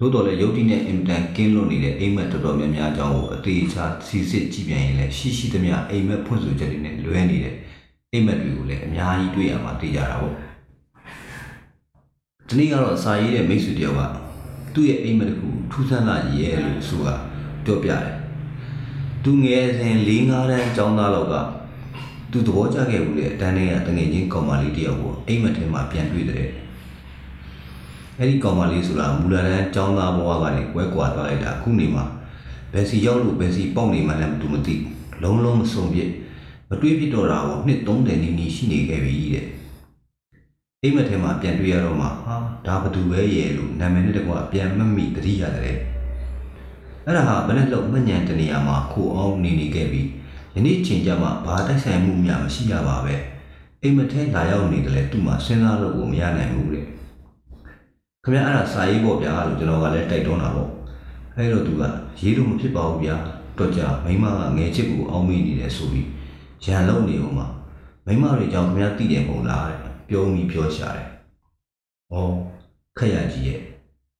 [0.00, 7.54] သို့တော်လည်းရုပ်တိနဲ့အင်တန်ကင်းလွတ်နေတဲ့အိမ်မက်တော်တော်များများအကြောင်းကိုအသေးချာစီစစ်ကြည့်ပြန်ရင်လည်းရှိရှိသမျှအိမ်မက်ဖွင့်ဆိုချက်တွေနဲ့လွဲနေတဲ့
[8.12, 10.34] အိမ်မက်တွေကိုလည်းအများကြီးတွေ့ရမှာသိကြတာပေါ့။
[12.48, 14.02] ဒီနေ့ကတော့စာရေးတဲ့မိတ်ဆွေတယောက်က
[14.74, 17.14] သူ့ရဲ့အိမ်မက်တစ်ခုထူးဆန်းလာရဲ့လို့ဆိုတာ
[17.64, 18.04] ပြောပြတယ်။
[19.24, 21.34] သူငယ်စဉ်၄၅တန်းကျောင်းသားလောက်က
[22.32, 26.46] သူသဘောကျခဲ့ဘူးလေအတန်းထဲကတငယ်ချင်းကောင်မလေးတယောက်ကိုအိမ်မက်ထဲမှာပြန်တွေ့တဲ့
[28.18, 32.04] အဲ့ဒီကောင်မလေးဆိုတာမူလာတန်းចောင်းသားဘဝကနေကွဲကွာသွားလိုက်တာအခုနေမှာ
[32.72, 34.74] ဘယ်စီရောက်လို့ဘယ်စီပေါက်နေမှလည်းမသူမသိ
[35.22, 36.10] လုံးလုံးမစုံပြစ်
[36.68, 39.46] မတွေးပြတော့တာကိုနှစ်30နီးနီးရှိနေခဲ့ပြီတဲ့
[40.82, 45.78] အိမ်မက်ထဲမှာပြန်တွေ့ရတော့မှဟာဒါဘသူပဲရဲ့လို့နာမည်နဲ့တကွပြန်မမိတတိရတယ်
[47.06, 50.08] အဲ့ဒါဟာဘယ်နဲ့လို့မညံတနေရာမှာခိုအောင်နေနေခဲ့ပြီး
[50.54, 53.14] ယနေ့ချိန်ကြမှာဘာတိုက်ဆိုင်မှုများမရှိရပါပဲ
[53.82, 56.86] အိမ်မထဲလာရောက်နေတယ်လေသူ့မှာစဉ်းစားလို့ကိုမရနိုင်ဘူးတဲ့
[58.24, 60.70] ခင်ဗျာအဲ့ဒါစာရေးပေါ့ဗျာလို့ကျွန်တော်ကလည်းတိုက်တွန်းတာပေါ့
[61.36, 61.82] အဲ့တော့သူက
[62.20, 63.16] ရေးလို့မဖြစ်ပါဘူးဗျာ
[63.58, 66.08] တော့ကြမိမကငယ်ချစ်ကိုအောင်းမေးနေတယ်ဆိုပြီး
[66.64, 67.46] ရန်လုံးနေအောင်မှာ
[68.06, 69.78] မိမတွေကြောင့်ခင်ဗျာသိတယ်မဟုတ်လားတဲ့
[70.08, 71.08] ပြောပြီးပြောရှာတယ်
[72.12, 72.16] ဩ
[72.98, 73.60] ခက်ရကြီးရဲ့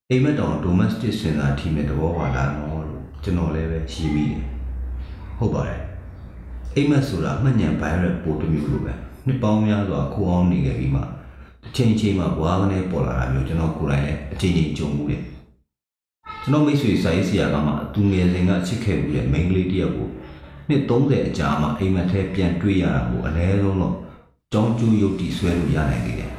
[0.08, 4.42] အိမ်မက်တောင် domestic စဉ်းစားထီမဲ့တဘောပါလားနော်လို့ကျွန်တော်လည်းပဲရှင်းမိတယ်
[5.38, 5.82] ဟုတ်ပါတယ်
[6.74, 8.92] အိမ်မက်ဆိုတာမှတ်ညံ virus ပိုတစ်မျိုးလိုပဲ
[9.26, 11.02] နှစ်ပေါင်းများစွာခိုးအောင်နေခဲ့ပြီးမှ
[11.62, 15.23] တစ်ချိန်ချိန်မှာဘွားကနေပေါ်လာတာမျိုးကျွန်တော်ကိုယ်တိုင်လည်းအချိန်ချင်းကြုံမှုတယ်
[16.42, 20.09] ကျွန်တော်မိတ်ဆွေစာရေးဆရာကမှသူငယ်စဉ်ကချစ်ခဲ့မှုရဲ့မိန်းကလေးတယောက်ကို
[20.68, 23.94] နှစ်30အကြာမှအိမ်မက်ထဲပြန်တွေ့ရတာကိုအနည်းဆုံးတော့
[24.53, 26.31] ကြောင်းကျိုးရုပ်တည်ဆွဲလို့ရနိုင်သေးတယ်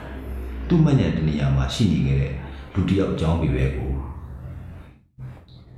[0.68, 2.34] သူ့မှတ်ညံတနေရာမှာရှိနေခဲ့တဲ့
[2.74, 3.92] လူတယောက်အကြောင်းပဲပဲကို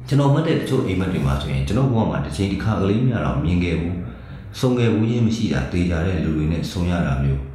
[0.08, 3.98] ကျွန်တော်မှတ်တဲ့တချို့အိမ်မက်တွေမှာဆိုရင်ကျွန်တော်ဘဝမှာတစ်ချိန်တစ်ခါကလေးများတော့မြင်ခဲ့ဘူး
[4.60, 7.53] ဆုံငယ်ဘူးချင်းမရှိတာတေးကြတဲ့လူတွေနဲ့ဆုံရတာမျိုး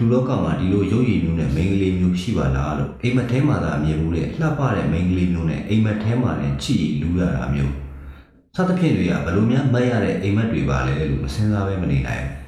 [0.00, 7.74] လူလောကမှာဒီလိုရုပ်ရည်မျိုးနဲ့မိန်းကလေးမျိုးရှိပါလားလို့အိမ်မက်ထဲမှာသာအမြင်မှုတဲ့လှပတဲ့မိန်းကလေးမျိုးနဲ့အိမ်မက်ထဲမှာလည်းချစ်ရည်လူရတာမျိုး
[8.56, 12.40] စသဖြင့်တွေကဘယ်လိုများမတ်ရတဲ့အိမ်မက်တွေပါလဲလို့မစင်စားပဲမနေနိုင်ဘူး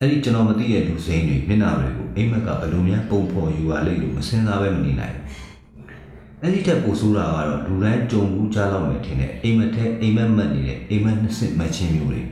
[0.00, 12.22] အဲ့ဒီကျွန်တော်မသိတဲ့လူစိမ်းတွေမျက်နှာတွေကိုအိမ်မက်ကဘယ်လိုများပုံဖော်ယူရလိမ့်လို့မစင်စားပဲမနေနိုင်ဘူးအဲ့ဒီတက်ပိုဆိုးတာကတော့လူတိုင်းကြုံဘူးကြားလောက်နေထင်တယ်အိမ်မက်ထဲအိမ်မက်မက်နေတဲ့အိမ်မက်နှစ်စစ်မတ်ချင်းမျိုးတွေ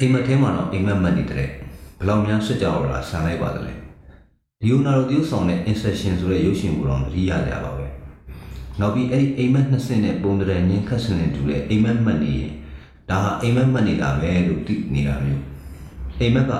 [0.00, 1.50] အိမ်မက်ထဲမှာတော့အိမ်မက်မက်နေတဲ့
[1.98, 3.72] ဘလောက်များဆွတ်ကြော်လာဆန်လိုက်ပါသလဲ
[4.60, 7.86] ဒီယိုနာရိုတရုပ်ဆောင်တဲ့ insertion ဆိုတဲ့ရုပ်ရှင်ကိုတော့သတိရကြပါပဲ
[8.80, 12.52] နောက်ပြီးအဲ့ဒီအိမ်မက်နှစ်စင်းနဲ့ပုံတရညင်းခတ်စင်နဲ့တူတဲ့အိမ်မက်မှတ်နေရင်
[13.10, 15.42] ဒါဟာအိမ်မက်မှတ်နေတာပဲလို့သိနေတာမျိုး
[16.20, 16.52] အိမ်မက်က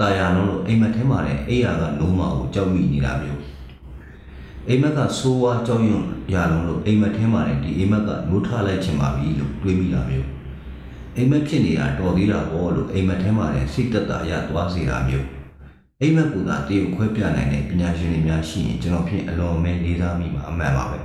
[0.00, 3.42] တာယာလုံးလို့အိမ်မက်ထဲမှာလည်းအိယာကနိုးမအောင်ကြောက်မိနေတာမျိုး
[4.68, 10.35] အိမ်မက်ကဆိုးဝါးကြောင်းရွံ့ရလုံးလို့အိမ်မက်ထဲမှာလည်းဒီအိမ်မက်ကနိုးထလိုက်ချင်ပါပြီလို့တွေးမိတာမျိုး
[11.16, 15.26] အိမ်မက်ဖြစ်နေတာတော်သေးတာပေါ့လို့အိမ်မက်ထဲမှာလည်းစိတ်သက်သာရသွားစေတာမျိုး
[16.00, 20.98] အိမ်မက်ကသာတရုပ်ခွဲပြနိုင်တဲ့ပညာရှင်တွေများရှိရင်ကျွန်တော်ဖြင့်အလွန်မဲလေးစားမိမှာအမှန်ပါပဲ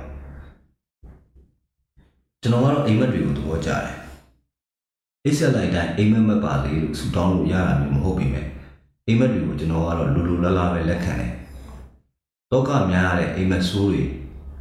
[2.42, 3.86] ကျွန်တော်ကတော့အိမ်မက်တွေကိုသဘောကျတယ်
[5.24, 8.46] အိတ်ဆက်လိုက်တိုင်းအိမ်မက်မက်ပါလေလို့ဆူတောင်းလို့ရတာမျိုးမဟုတ်ပေမဲ့
[9.06, 11.30] အိမ်မက်တွေကိုကျွန်တော်ကတော့လူလူလားလားပဲလက်ခံတယ်
[12.50, 14.02] တော့ကများရတဲ့အိမ်မက်ဆိုးတွေ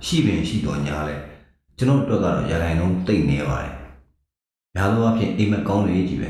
[0.05, 1.15] ရှိပင်ရှိတော်ညာလဲ
[1.77, 3.80] ကျွန်တော်တို့ကတော့ရတိုင်းလုံးတိတ်နေပါတယ်
[4.81, 6.29] များသောအားဖြင့်အိမ်မက်ကောင်းတွေကြီးပဲ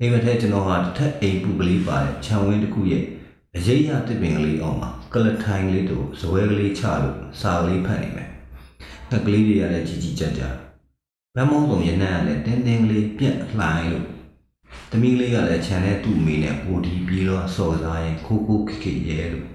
[0.00, 3.04] အိမ်မက်ထဲကျွန်တော်ဟာတစ်ထက်အိမ်ပူကလေးပါတဲ့ခြံဝင်းတစ်ခုရဲ့
[3.56, 8.28] အရေးရတစ်ပင်ကလေးအောင်မှာကလထိုင်လေးတို့ဇပွဲကလေးချလို့စာကလေးဖတ်နေမယ်
[9.08, 10.54] ငှက်ကလေးတွေကလည်းကြီးကြီးကြပ်ကြပ်
[11.34, 14.06] ဗမ်းမောင်းစုံရနံ့ကလည်းတင်းတင်းကလေးပြက်လှိုင်းလို့
[14.90, 19.46] သမီးလေးကလည်းခြံထဲသူ့မိနဲ့ပိုဒီပြီးတော့စော်စားရင်ခိုးခိုးခက်ခက်ရဲလို့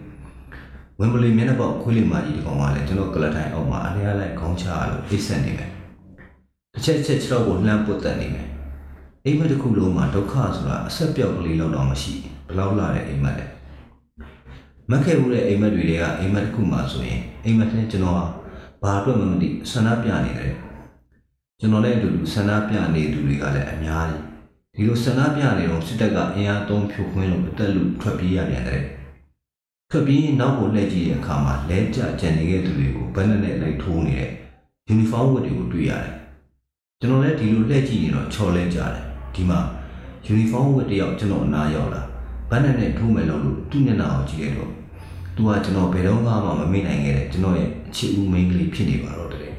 [1.00, 5.71] ဝင်းပလီမျက်နှာပေါက်ခွေးလေးမကြီးတကောင်ကလည်းကျွန်တော်ကလထိုင်အောင်မှာအလျားလိုက်ခေါင်းချလို့အိတ်ဆက်နေမယ်
[6.74, 8.50] တစ်ချက်ချက်ခြေတော့ကိုလှမ်းပုတ်တက်နေမယ်
[9.26, 12.14] အိမ်မက်တစ်ခုလုံးမှာဒုက္ခဆိုတာအဆက်ပြောက်ကလေးလောက်တော့မရှိ
[12.48, 13.46] ဘယ်လောက်လာတဲ့အိမ်မက်လဲ
[14.90, 18.26] မက်ခဲ့ဘူးတဲ့အိမ်မက်တွေတွေကအိမ်မက်တစ်ခုမှဆိုရင်အိမ်မက်နဲ့ကျွန်တော်ဟာ
[18.84, 20.54] ဘာအတွက်မှမသိဆန္ဒပြနေတယ်
[21.60, 24.22] ကျွန်တော်လည်းအတူတူဆန္ဒပြနေသူတွေကလည်းအများကြီး
[24.76, 28.84] ဒီလိုဆန္ဒပြနေတော့စစ်တပ်ကအင်အားသုံးဖြိုခွင်းလို့အသက်လူထွက်ပြေးရပြန်တယ်
[29.90, 34.32] ထွက်ပြေးရင်နောက်ကိုလှည့်ကြည့်တဲ့အခါမှာလဲကျကြံနေခဲ့သူတွေကိုဘယ်နဲ့နဲ့လိုက်ထိုးနေတဲ့
[34.88, 36.21] ယူနီဖောင်းဝတ်တွေကိုတွေ့ရတယ်
[37.04, 38.94] ကျွန်တော်လည်းဒီလိုလှည့်ကြည့်နေတော့ချော်လဲကြတယ်
[39.36, 39.60] ဒီမှာ
[40.26, 42.02] ယူနီဖောင်းဝတ်တယောက်ကျွန်တော်အနားရောက်လာ
[42.50, 44.72] ဘယ်နဲ့နဲ့ထိုးမယ်လို့သူ့မျက်နှာကိုကြည့်ရတော့
[45.36, 49.54] သူကကျွန်တော်ဘယ်တော့မှမမေ့နိုင်ခဲ့တဲ့ကျွန်တော်ရဲ့အချစ်ဦးမိန်းကလေးဖြစ်နေပါတော့တယ်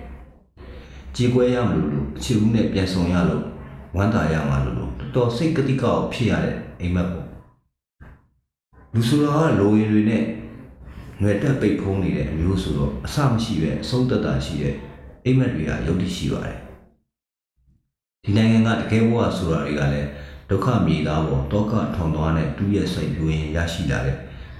[1.17, 3.45] ကြေကွဲရမလို့လို့အချစ်ဦးနဲ့ပြန်ဆောင်ရလို့
[3.97, 7.27] ဝမ်းသာရမှာလို့လို့တော်တော်စိတ်ကတိကောက်ဖြစ်ရတဲ့အိမ်မက်ပေါ့
[8.95, 10.25] လူဆိုတာကလိုရင်တွေနဲ့
[11.21, 14.75] ငွေတက်ပိတ်ဖုံးနေတဲ့အမျိုးဆိုတော့အဆမရှိပဲအဆုံးသက်တာရှိတဲ့
[15.25, 16.59] အိမ်မက်တွေကယုတ်တိရှိပါတယ်
[18.25, 20.09] ဒီနိုင်ငံကတကယ်ဘဝဆိုတာတွေကလည်း
[20.51, 24.17] ဒုက္ခမြေသားပေါ်တောကထောင်သွားတဲ့တူရဲ့စိတ်ပြိုးရင်ရရှိလာတဲ့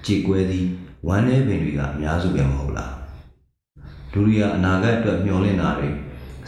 [0.07, 0.67] ကြေကွဲသည်
[1.09, 2.95] ဝမ်းနေပင်တွေကအများစုပဲမဟုတ်လား
[4.13, 5.89] လူတွေကအနာဂတ်အတွက်မျှော်လင့်တာတွေ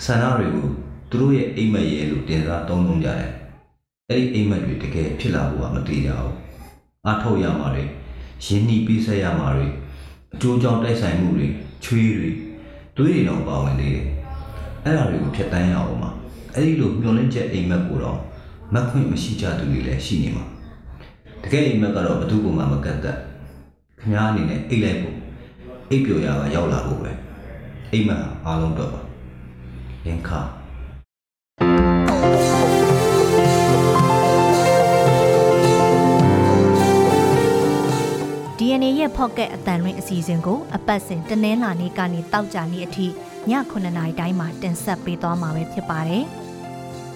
[0.04, 0.68] ဆန္ဒတွေကို
[1.10, 3.32] သူတို့ရဲ့အိမ်မက်ရဲ့လို့တင်စားသုံးလုံးကြတယ်
[4.08, 6.34] အဲ့ဒီအိမ်မက်တွေတကယ်ဖြစ်လာဖို့ကမတည်ကြဘူး
[7.08, 7.84] အထောက်ရမှာတွေ
[8.46, 9.66] ရင်းနှီးပေးဆက်ရမှာတွေ
[10.34, 11.46] အကျိုးကြောင့်တိုက်ဆိုင်မှုတွေ
[11.84, 12.30] ချွေးတွေ
[12.96, 14.06] တွေးတွေတော့ပါဝင်သေးတယ်
[14.84, 16.23] အဲ့ဒါတွေကိုဖျက်တမ်းရအောင်ပါ
[16.56, 18.18] အဲ့ဒီလိုမျောလင့်ချက်အိမ်မက်ကိုတော့
[18.74, 20.44] မက်ခွင့်မရှိကြသူတွေလည်းရှိနေမှာ
[21.42, 23.18] တကယ်အိမ်မက်ကတော့ဘယ်သူမှမကတ်တတ်
[24.00, 25.16] ခင်ဗျားအနေနဲ့အိတ်လိုက်ဖို့
[25.90, 27.10] အိတ်ပျော်ရကရောက်လာဖို့ပဲ
[27.92, 29.00] အိမ်မက်ဟာအားလုံးတော့ပါ
[30.06, 30.40] ရင်ခါ
[38.58, 43.10] DNA ရဲ့ Pocket အတန်ရင်းအစီအစဉ်ကိုအပတ်စဉ်တနင်္လာနေ့ကနေတောက်ကြနေ့အထိည
[43.50, 46.24] 9:00နာရီတိုင်းမှာတင်ဆက်ပေးသွားမှာပဲဖြစ်ပါတယ်။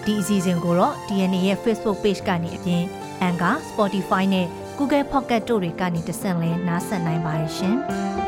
[0.09, 2.83] ဒီအစီအစဉ်ကိုတော့ DNA ရဲ့ Facebook Page ကနေအပြင်
[3.27, 7.75] Anchor, Spotify နဲ့ Google Pocket တို့တွေကနေတဆင့်လဲနားဆင်နိုင်ပါတယ်ရှင်။